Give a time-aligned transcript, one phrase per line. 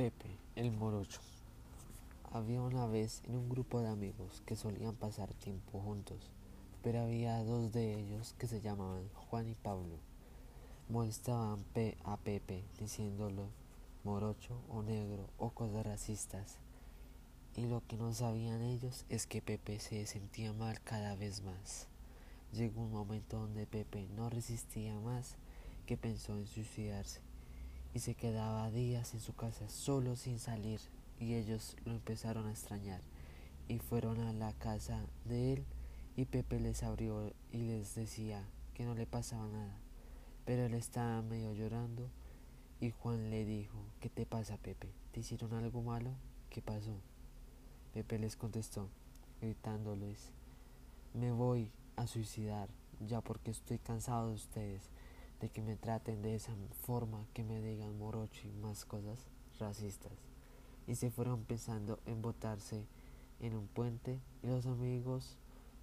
[0.00, 1.20] Pepe, el morocho.
[2.32, 6.30] Había una vez en un grupo de amigos que solían pasar tiempo juntos,
[6.82, 9.98] pero había dos de ellos que se llamaban Juan y Pablo.
[10.88, 11.66] Molestaban
[12.04, 13.50] a Pepe diciéndolo
[14.02, 16.56] morocho o negro o cosas racistas.
[17.54, 21.88] Y lo que no sabían ellos es que Pepe se sentía mal cada vez más.
[22.54, 25.36] Llegó un momento donde Pepe no resistía más
[25.84, 27.20] que pensó en suicidarse
[27.94, 30.80] y se quedaba días en su casa solo sin salir
[31.18, 33.00] y ellos lo empezaron a extrañar
[33.68, 35.64] y fueron a la casa de él
[36.16, 39.78] y Pepe les abrió y les decía que no le pasaba nada,
[40.44, 42.08] pero él estaba medio llorando
[42.80, 44.88] y Juan le dijo, ¿qué te pasa Pepe?
[45.12, 46.10] ¿Te hicieron algo malo?
[46.48, 46.96] ¿Qué pasó?
[47.92, 48.88] Pepe les contestó,
[49.40, 50.30] gritándoles,
[51.14, 52.68] me voy a suicidar
[53.06, 54.82] ya porque estoy cansado de ustedes
[55.40, 56.52] de que me traten de esa
[56.82, 59.18] forma, que me digan morocho y más cosas
[59.58, 60.12] racistas.
[60.86, 62.84] Y se fueron pensando en botarse
[63.40, 65.36] en un puente y los amigos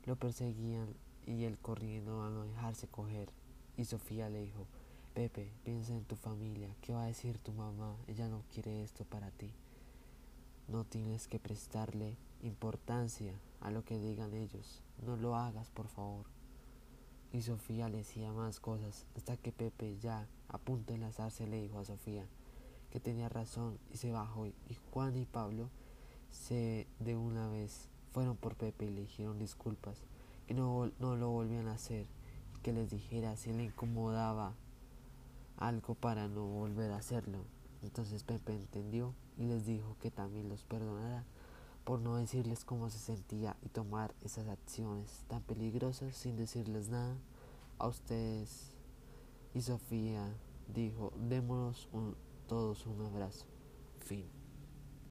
[0.05, 0.87] lo perseguían
[1.25, 3.29] y él corriendo a no dejarse coger.
[3.77, 4.65] Y Sofía le dijo,
[5.13, 7.95] Pepe, piensa en tu familia, ¿qué va a decir tu mamá?
[8.07, 9.51] Ella no quiere esto para ti.
[10.67, 14.81] No tienes que prestarle importancia a lo que digan ellos.
[15.05, 16.25] No lo hagas, por favor.
[17.37, 21.61] Y Sofía le decía más cosas, hasta que Pepe ya a punto de lanzarse le
[21.61, 22.25] dijo a Sofía
[22.89, 24.55] que tenía razón y se bajó y
[24.91, 25.69] Juan y Pablo
[26.31, 30.01] se de una vez fueron por Pepe y le dijeron disculpas,
[30.47, 32.07] que no, no lo volvían a hacer
[32.63, 34.55] que les dijera si le incomodaba
[35.57, 37.45] algo para no volver a hacerlo.
[37.83, 41.23] Entonces Pepe entendió y les dijo que también los perdonara
[41.87, 47.15] por no decirles cómo se sentía y tomar esas acciones tan peligrosas sin decirles nada
[47.79, 48.75] a ustedes.
[49.53, 50.29] Y Sofía
[50.67, 51.87] dijo, démonos
[52.45, 53.45] todos un abrazo.
[54.01, 54.25] Fin.